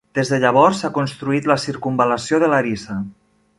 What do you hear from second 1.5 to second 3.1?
la circumval·lació de Larissa.